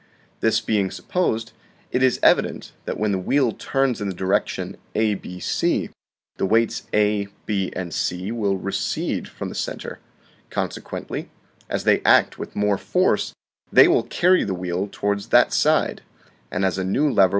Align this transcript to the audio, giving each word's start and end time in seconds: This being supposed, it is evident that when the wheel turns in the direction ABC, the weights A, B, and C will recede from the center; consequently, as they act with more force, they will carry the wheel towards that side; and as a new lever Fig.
This 0.39 0.61
being 0.61 0.89
supposed, 0.89 1.51
it 1.91 2.01
is 2.01 2.19
evident 2.23 2.71
that 2.85 2.97
when 2.97 3.11
the 3.11 3.19
wheel 3.19 3.51
turns 3.51 4.01
in 4.01 4.07
the 4.09 4.15
direction 4.15 4.77
ABC, 4.95 5.91
the 6.37 6.45
weights 6.47 6.87
A, 6.91 7.27
B, 7.45 7.71
and 7.75 7.93
C 7.93 8.31
will 8.31 8.57
recede 8.57 9.27
from 9.27 9.49
the 9.49 9.53
center; 9.55 9.99
consequently, 10.49 11.29
as 11.69 11.83
they 11.83 12.01
act 12.01 12.39
with 12.39 12.55
more 12.55 12.79
force, 12.79 13.33
they 13.71 13.87
will 13.87 14.01
carry 14.01 14.43
the 14.43 14.55
wheel 14.55 14.89
towards 14.91 15.27
that 15.27 15.53
side; 15.53 16.01
and 16.49 16.65
as 16.65 16.79
a 16.79 16.83
new 16.83 17.07
lever 17.07 17.29
Fig. 17.29 17.29